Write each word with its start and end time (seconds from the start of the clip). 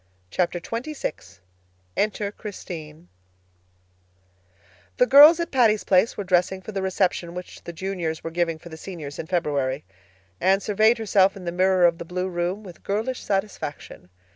Chapter 0.31 0.59
XXVI 0.59 1.37
Enter 1.95 2.31
Christine 2.31 3.07
The 4.97 5.05
girls 5.05 5.39
at 5.39 5.51
Patty's 5.51 5.83
Place 5.83 6.17
were 6.17 6.23
dressing 6.23 6.59
for 6.63 6.71
the 6.71 6.81
reception 6.81 7.35
which 7.35 7.63
the 7.65 7.71
Juniors 7.71 8.23
were 8.23 8.31
giving 8.31 8.57
for 8.57 8.69
the 8.69 8.77
Seniors 8.77 9.19
in 9.19 9.27
February. 9.27 9.83
Anne 10.39 10.59
surveyed 10.59 10.97
herself 10.97 11.37
in 11.37 11.45
the 11.45 11.51
mirror 11.51 11.85
of 11.85 11.99
the 11.99 12.05
blue 12.05 12.29
room 12.29 12.63
with 12.63 12.81
girlish 12.81 13.21
satisfaction. 13.23 14.09